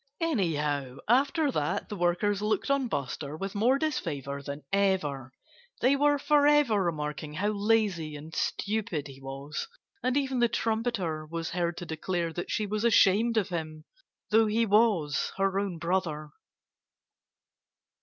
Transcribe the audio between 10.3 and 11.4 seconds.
the trumpeter